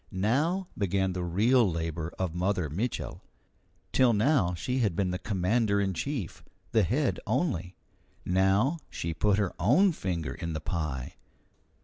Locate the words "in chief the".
5.79-6.81